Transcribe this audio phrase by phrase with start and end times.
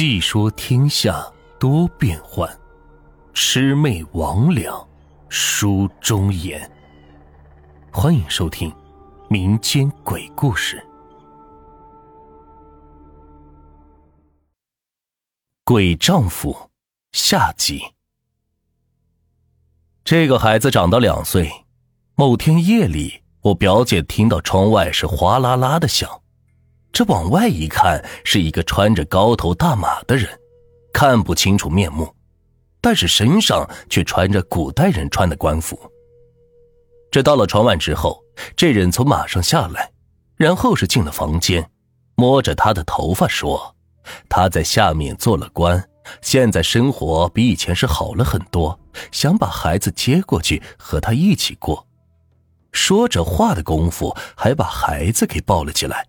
[0.00, 1.26] 细说天下
[1.58, 2.48] 多变幻，
[3.34, 4.86] 魑魅魍魉
[5.28, 6.70] 书中言。
[7.90, 8.72] 欢迎收听
[9.28, 10.76] 民间鬼故事
[15.64, 16.52] 《鬼丈夫》
[17.10, 17.82] 下集。
[20.04, 21.50] 这个孩子长到两岁，
[22.14, 26.22] 某天夜里，我表姐听到窗外是哗啦啦的响。
[26.92, 30.28] 这往外一看，是一个穿着高头大马的人，
[30.92, 32.12] 看不清楚面目，
[32.80, 35.78] 但是身上却穿着古代人穿的官服。
[37.10, 38.22] 这到了窗外之后，
[38.56, 39.90] 这人从马上下来，
[40.36, 41.70] 然后是进了房间，
[42.16, 43.76] 摸着他的头发说
[44.28, 45.88] ：“他在下面做了官，
[46.20, 48.78] 现在生活比以前是好了很多，
[49.12, 51.86] 想把孩子接过去和他一起过。”
[52.72, 56.06] 说着话的功夫，还把孩子给抱了起来。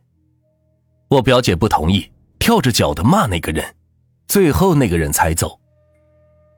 [1.10, 3.66] 我表姐不同意，跳着脚的骂那个人，
[4.28, 5.60] 最后那个人才走。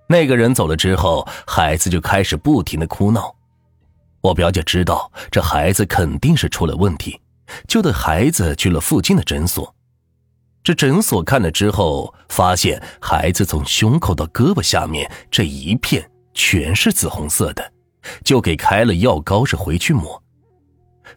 [0.09, 3.33] 那个人走了之后，孩子就开始不停的哭闹。
[4.19, 7.17] 我表姐知道这孩子肯定是出了问题，
[7.65, 9.73] 就带孩子去了附近的诊所。
[10.61, 17.71] 这诊所看了之后，发现孩子从胸口到胳膊下面这一片全是紫红色的，
[18.25, 20.21] 就给开了药膏是回去抹。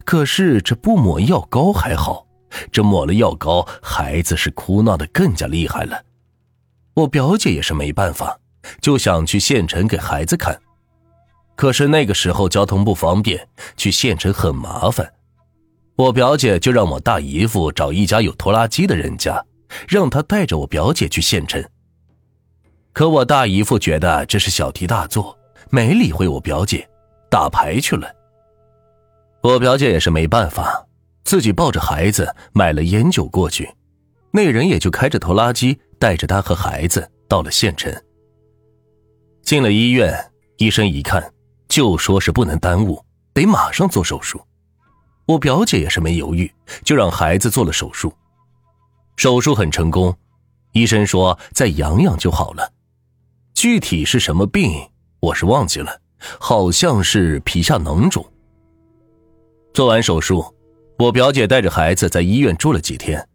[0.05, 2.25] 可是这不抹药膏还好。
[2.73, 6.03] 这抹了药膏，孩子是哭闹的更加厉害了。
[6.95, 8.39] 我表姐也是没办法，
[8.81, 10.59] 就想去县城给孩子看。
[11.57, 15.13] 可是那个时候交通不方便，去县城很麻烦。
[15.97, 19.45] 我表姐就让我大姨夫找一家有拖拉机的人家，
[19.89, 21.65] 让他带着我表姐去县城。
[22.93, 25.37] 可我大姨夫觉得这是小题大做，
[25.71, 26.89] 没理会我表姐，
[27.31, 28.09] 打牌去了。
[29.41, 30.85] 我表姐也是没办法。
[31.25, 33.69] 自己抱着孩子买了烟酒过去，
[34.30, 37.92] 那人也就开着拖拉机带着他和孩子到了县城。
[39.42, 40.14] 进了医院，
[40.58, 41.33] 医生一看
[41.69, 43.02] 就说是不能耽误，
[43.33, 44.40] 得马上做手术。
[45.27, 46.52] 我表姐也是没犹豫，
[46.84, 48.13] 就让孩子做了手术。
[49.17, 50.14] 手术很成功，
[50.73, 52.70] 医生说再养养就好了。
[53.55, 54.73] 具体是什么病，
[55.20, 56.01] 我是忘记了，
[56.39, 58.24] 好像是皮下囊肿。
[59.73, 60.45] 做完手术。
[60.97, 63.27] 我表姐带着孩子在医院住了几天，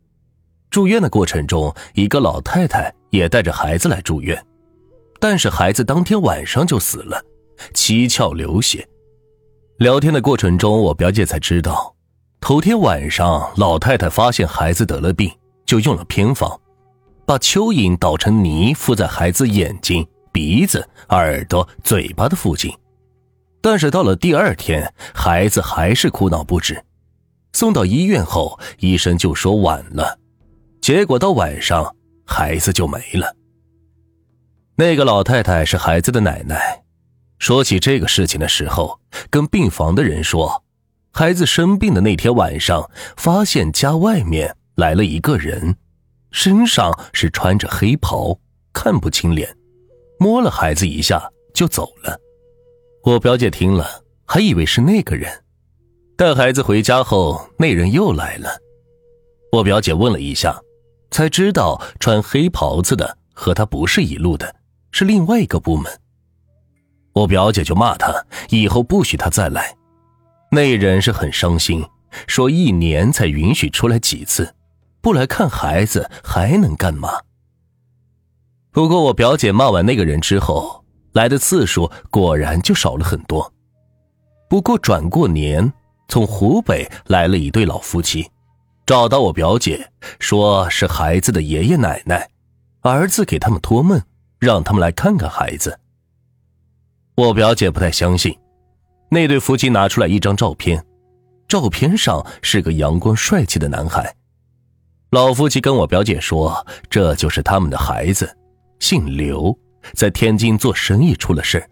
[0.69, 4.41] 住院的过程中，一个老太太也带着孩子来住院，
[5.19, 7.21] 但是孩子当天晚上就死了，
[7.73, 8.87] 七窍流血。
[9.77, 11.93] 聊天的过程中，我表姐才知道，
[12.39, 15.29] 头天晚上老太太发现孩子得了病，
[15.65, 16.57] 就用了偏方，
[17.25, 22.73] 把蚯蚓捣成泥敷在孩子眼睛、鼻子、耳朵、嘴巴的附近，
[23.61, 26.81] 但是到了第二天，孩子还是哭闹不止。
[27.53, 30.19] 送到医院后，医生就说晚了，
[30.81, 31.95] 结果到晚上
[32.25, 33.35] 孩子就没了。
[34.75, 36.83] 那个老太太是孩子的奶奶，
[37.37, 38.99] 说起这个事情的时候，
[39.29, 40.63] 跟病房的人说，
[41.11, 45.75] 孩子生病的那天晚上，发现家外面来了一个人，
[46.31, 48.39] 身上是穿着黑袍，
[48.71, 49.53] 看不清脸，
[50.19, 52.17] 摸了孩子一下就走了。
[53.03, 55.43] 我表姐听了，还以为是那个人。
[56.19, 58.49] 带孩子回家后，那人又来了。
[59.53, 60.59] 我表姐问了一下，
[61.11, 64.53] 才知道穿黑袍子的和他不是一路的，
[64.91, 65.89] 是另外一个部门。
[67.13, 68.13] 我表姐就骂他，
[68.49, 69.73] 以后不许他再来。
[70.51, 71.85] 那人是很伤心，
[72.27, 74.53] 说一年才允许出来几次，
[74.99, 77.21] 不来看孩子还能干嘛？
[78.73, 83.53] 不过我表姐骂完那个人之后，来的次数果然就少了很多。
[84.49, 85.71] 不过转过年。
[86.09, 88.29] 从湖北来了一对老夫妻，
[88.85, 92.27] 找到我表姐，说是孩子的爷爷奶奶，
[92.81, 94.01] 儿子给他们托梦，
[94.39, 95.79] 让他们来看看孩子。
[97.15, 98.35] 我表姐不太相信，
[99.11, 100.83] 那对夫妻拿出来一张照片，
[101.47, 104.15] 照片上是个阳光帅气的男孩。
[105.11, 108.35] 老夫妻跟我表姐说，这就是他们的孩子，
[108.79, 109.55] 姓刘，
[109.93, 111.69] 在天津做生意出了事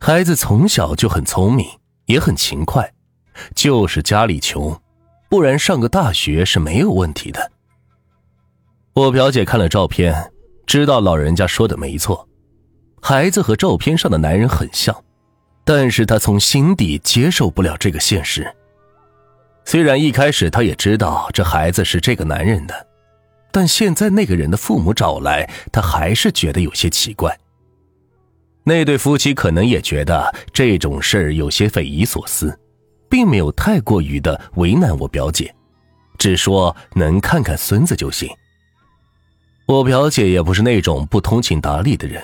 [0.00, 1.68] 孩子从小就很聪明，
[2.06, 2.92] 也很勤快。
[3.54, 4.80] 就是家里穷，
[5.28, 7.52] 不然上个大学是没有问题的。
[8.94, 10.32] 我表姐看了照片，
[10.66, 12.28] 知道老人家说的没错，
[13.00, 15.04] 孩子和照片上的男人很像，
[15.64, 18.52] 但是她从心底接受不了这个现实。
[19.64, 22.86] 虽然一开始她也知道这孩子是这个男人的，
[23.52, 27.38] 但现在那个人的父母找来，她还是觉得有些奇怪。
[28.64, 32.58] 那对夫妻可能也觉得这种事儿有些匪夷所思。
[33.10, 35.54] 并没有太过于的为难我表姐，
[36.16, 38.30] 只说能看看孙子就行。
[39.66, 42.22] 我表姐也不是那种不通情达理的人，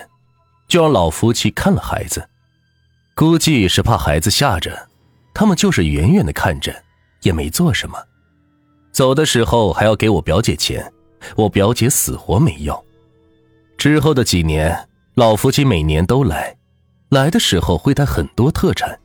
[0.67, 2.27] 就让老夫妻看了孩子，
[3.15, 4.87] 估计是怕孩子吓着，
[5.33, 6.73] 他们就是远远的看着，
[7.21, 7.97] 也没做什么。
[8.91, 10.91] 走的时候还要给我表姐钱，
[11.35, 12.83] 我表姐死活没要。
[13.77, 16.57] 之后的几年，老夫妻每年都来，
[17.09, 18.99] 来的时候会带很多特产。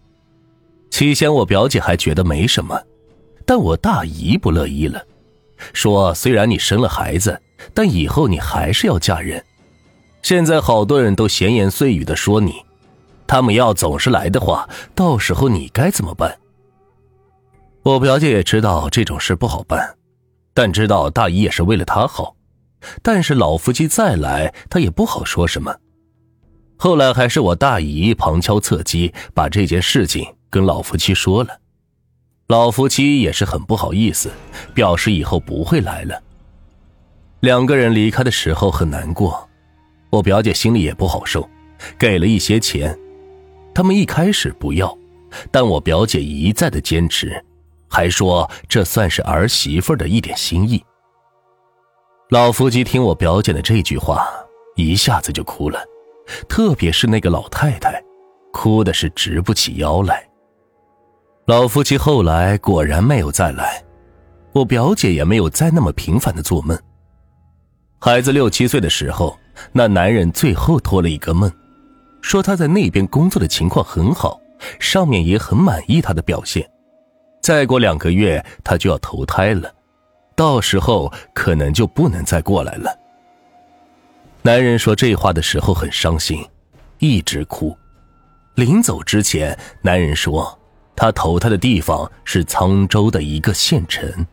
[0.93, 2.79] 起先我表姐还觉得没什么，
[3.47, 5.03] 但我大姨不乐意了，
[5.73, 7.41] 说虽然你生了孩子，
[7.73, 9.43] 但以后你还是要嫁人。
[10.21, 12.63] 现在好多人都闲言碎语的说你，
[13.27, 16.39] 他们要总是来的话，到时候你该怎么办？
[17.83, 19.97] 我表姐也知道这种事不好办，
[20.53, 22.37] 但知道大姨也是为了她好。
[23.01, 25.75] 但是老夫妻再来，她也不好说什么。
[26.77, 31.59] 后来还是我大姨旁敲侧击把这件事情跟老夫妻说了，
[32.49, 34.31] 老夫妻也是很不好意思，
[34.75, 36.23] 表示以后不会来了。
[37.41, 39.49] 两个人离开的时候很难过，
[40.11, 41.49] 我表姐心里也不好受，
[41.99, 42.95] 给了一些钱。
[43.75, 44.95] 他们一开始不要，
[45.51, 47.43] 但我表姐一再的坚持。
[47.89, 50.85] 还说这算是儿媳妇的一点心意。
[52.29, 54.29] 老夫妻听我表姐的这句话，
[54.77, 55.83] 一下子就哭了，
[56.47, 58.03] 特别是那个老太太，
[58.53, 60.29] 哭的是直不起腰来。
[61.53, 63.85] 老夫妻后来果然没有再来，
[64.53, 66.75] 我表姐也没有再那么频繁的做梦。
[67.99, 69.39] 孩子六七岁的时候，
[69.71, 71.53] 那男人最后托了一个梦，
[72.23, 74.41] 说他在那边工作的情况很好，
[74.81, 76.67] 上面也很满意他的表现。
[77.43, 79.71] 再过两个月，他就要投胎了，
[80.35, 82.99] 到时候可能就不能再过来了。
[84.41, 86.43] 男人说这话的时候很伤心，
[86.99, 87.77] 一直哭。
[88.55, 90.59] 临走之前，男人说
[90.95, 94.27] 他投胎的地方是沧州的一个县城，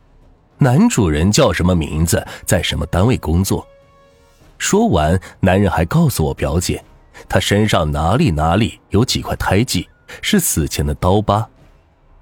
[0.58, 3.66] 男主人叫什么名字，在什么单位工作。
[4.58, 6.84] 说完，男人还告诉我表姐，
[7.30, 9.88] 他身上哪里哪里有几块胎记，
[10.22, 11.48] 是死前的刀疤。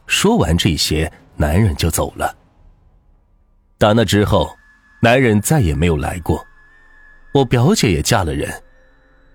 [0.06, 2.36] 说完这些，男人就走了。
[3.80, 4.56] 打那之后，
[5.02, 6.46] 男人再也没有来过。
[7.34, 8.64] 我表姐也嫁了人，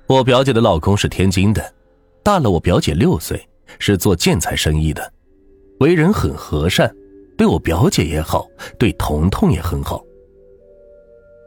[0.07, 1.75] 我表姐的老公是天津的，
[2.23, 3.49] 大了我表姐六岁，
[3.79, 5.13] 是做建材生意的，
[5.81, 6.95] 为人很和善，
[7.37, 8.47] 对我表姐也好，
[8.79, 10.03] 对彤彤也很好。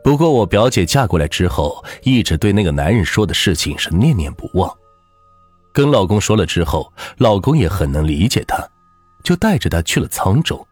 [0.03, 4.71] 不过我表姐嫁过来之后，一直对那个男人说的事情是念念不忘。
[5.73, 8.65] 跟老公说了之后，老公也很能理解她。
[9.23, 10.63] 就带着他去了沧州，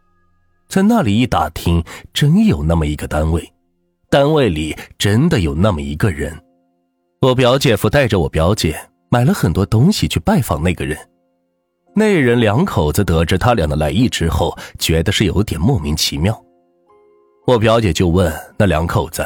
[0.70, 1.84] 在那里一打听，
[2.14, 3.52] 真有那么一个单位，
[4.12, 6.40] 单位里真的有那么一个人。
[7.20, 8.80] 我表姐夫带着我表姐
[9.10, 10.96] 买了很多东西去拜访那个人。
[11.96, 16.44] 那人两口子得知他俩的来意之后，觉得是有点莫名其妙。
[17.46, 19.24] 我表姐就问那两口子，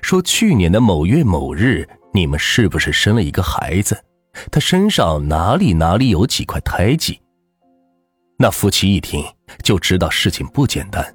[0.00, 4.00] 说去年的某月某日，你们是不是生了一个孩子？
[4.50, 7.20] 他身上哪里哪里有几块胎记？
[8.38, 9.22] 那夫妻一听
[9.62, 11.14] 就知道事情不简单，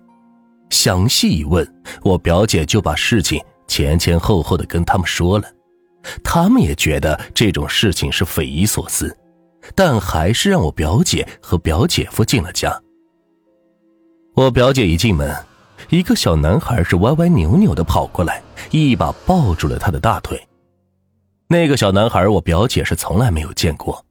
[0.70, 1.66] 详细一问，
[2.04, 5.48] 我表姐就把事情前前后后的跟他们说了。
[6.22, 9.16] 他们也觉得这种事情是匪夷所思，
[9.76, 12.82] 但还是让我表姐和表姐夫进了家。
[14.36, 15.36] 我表姐一进门，
[15.90, 20.42] 一个小男孩是歪歪扭扭的跑过来，一把抱住了她的大腿。
[21.48, 24.04] 那个小男孩，我表姐是从来没有见过，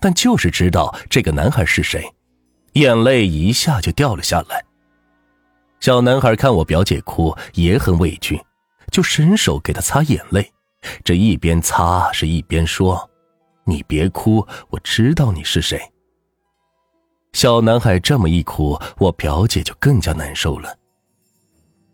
[0.00, 2.04] 但就是知道这个男孩是谁。
[2.74, 4.64] 眼泪一下就掉了下来。
[5.80, 8.40] 小男孩看我表姐哭，也很委屈，
[8.92, 10.52] 就伸手给她擦眼泪。
[11.04, 13.09] 这一边擦是一边说
[13.64, 15.80] ：“你别哭，我知道你是谁。”
[17.32, 20.76] 小男孩这么一哭，我表姐就更加难受了。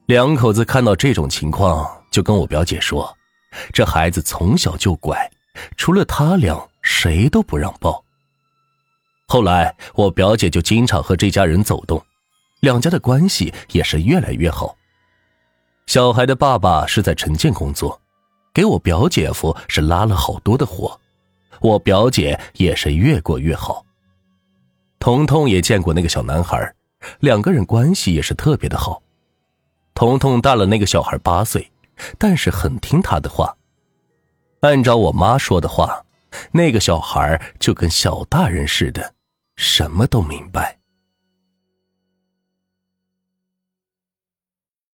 [0.06, 3.14] 两口子看到这种情况，就跟我表姐说
[3.72, 5.30] ：“这孩子从小就乖，
[5.76, 8.02] 除了他俩，谁都不让抱。”
[9.28, 12.00] 后来，我表姐就经常和这家人走动，
[12.60, 14.74] 两家的关系也是越来越好。
[15.86, 18.00] 小孩的爸爸是在城建工作，
[18.54, 20.98] 给我表姐夫是拉了好多的活，
[21.60, 23.84] 我表姐也是越过越好。
[24.98, 26.74] 彤彤也见过那个小男孩，
[27.20, 29.02] 两个人关系也是特别的好。
[29.94, 31.70] 彤彤大了那个小孩八岁，
[32.18, 33.56] 但是很听他的话。
[34.60, 36.04] 按照我妈说的话，
[36.52, 39.14] 那个小孩就跟小大人似的。
[39.56, 40.78] 什么都明白。